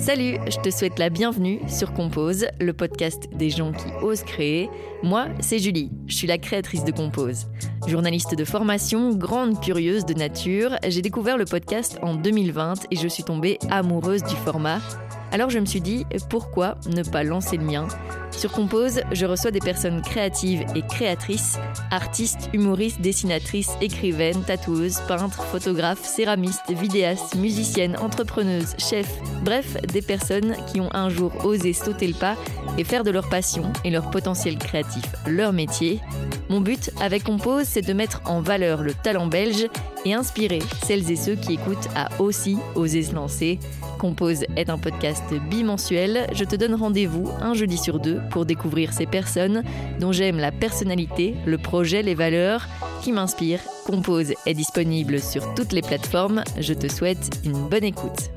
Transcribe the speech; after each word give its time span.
Salut, 0.00 0.38
je 0.46 0.58
te 0.58 0.70
souhaite 0.70 0.98
la 0.98 1.10
bienvenue 1.10 1.60
sur 1.68 1.92
Compose, 1.92 2.46
le 2.58 2.72
podcast 2.72 3.28
des 3.34 3.50
gens 3.50 3.70
qui 3.72 3.84
osent 4.02 4.22
créer. 4.22 4.70
Moi, 5.02 5.26
c'est 5.40 5.58
Julie, 5.58 5.90
je 6.06 6.14
suis 6.14 6.26
la 6.26 6.38
créatrice 6.38 6.84
de 6.84 6.90
Compose. 6.90 7.48
Journaliste 7.86 8.34
de 8.34 8.44
formation, 8.46 9.14
grande 9.14 9.60
curieuse 9.60 10.06
de 10.06 10.14
nature, 10.14 10.78
j'ai 10.88 11.02
découvert 11.02 11.36
le 11.36 11.44
podcast 11.44 11.98
en 12.00 12.14
2020 12.14 12.86
et 12.90 12.96
je 12.96 13.08
suis 13.08 13.24
tombée 13.24 13.58
amoureuse 13.70 14.22
du 14.22 14.36
format. 14.36 14.80
Alors 15.32 15.50
je 15.50 15.58
me 15.58 15.66
suis 15.66 15.82
dit, 15.82 16.06
pourquoi 16.30 16.78
ne 16.86 17.02
pas 17.02 17.22
lancer 17.22 17.58
le 17.58 17.64
mien? 17.64 17.86
Sur 18.30 18.52
Compose, 18.52 19.00
je 19.12 19.26
reçois 19.26 19.50
des 19.50 19.60
personnes 19.60 20.02
créatives 20.02 20.64
et 20.74 20.82
créatrices, 20.82 21.58
artistes, 21.90 22.48
humoristes, 22.52 23.00
dessinatrices, 23.00 23.72
écrivaines, 23.80 24.42
tatoueuses, 24.42 25.00
peintres, 25.08 25.42
photographes, 25.44 26.04
céramistes, 26.04 26.70
vidéastes, 26.70 27.34
musiciennes, 27.34 27.96
entrepreneuses, 27.98 28.74
chefs, 28.78 29.18
bref, 29.44 29.76
des 29.92 30.02
personnes 30.02 30.56
qui 30.72 30.80
ont 30.80 30.92
un 30.94 31.10
jour 31.10 31.32
osé 31.44 31.72
sauter 31.72 32.06
le 32.06 32.14
pas 32.14 32.36
et 32.78 32.84
faire 32.84 33.04
de 33.04 33.10
leur 33.10 33.28
passion 33.28 33.64
et 33.84 33.90
leur 33.90 34.10
potentiel 34.10 34.58
créatif 34.58 35.04
leur 35.26 35.52
métier. 35.52 36.00
Mon 36.48 36.60
but 36.60 36.90
avec 37.00 37.24
Compose, 37.24 37.64
c'est 37.64 37.86
de 37.86 37.92
mettre 37.92 38.22
en 38.24 38.40
valeur 38.40 38.82
le 38.82 38.94
talent 38.94 39.26
belge 39.26 39.68
et 40.04 40.14
inspirer 40.14 40.60
celles 40.84 41.10
et 41.10 41.16
ceux 41.16 41.34
qui 41.34 41.54
écoutent 41.54 41.88
à 41.94 42.08
aussi 42.20 42.56
oser 42.74 43.02
se 43.02 43.14
lancer. 43.14 43.58
Compose 43.98 44.44
est 44.56 44.70
un 44.70 44.78
podcast 44.78 45.24
bimensuel. 45.50 46.26
Je 46.32 46.44
te 46.44 46.56
donne 46.56 46.74
rendez-vous 46.74 47.30
un 47.40 47.54
jeudi 47.54 47.76
sur 47.76 47.98
deux 47.98 48.19
pour 48.30 48.44
découvrir 48.44 48.92
ces 48.92 49.06
personnes 49.06 49.62
dont 49.98 50.12
j'aime 50.12 50.38
la 50.38 50.52
personnalité, 50.52 51.34
le 51.46 51.58
projet, 51.58 52.02
les 52.02 52.14
valeurs 52.14 52.66
qui 53.02 53.12
m'inspirent. 53.12 53.60
Compose 53.86 54.34
est 54.46 54.54
disponible 54.54 55.20
sur 55.20 55.54
toutes 55.54 55.72
les 55.72 55.82
plateformes. 55.82 56.44
Je 56.58 56.74
te 56.74 56.88
souhaite 56.88 57.30
une 57.44 57.68
bonne 57.68 57.84
écoute. 57.84 58.30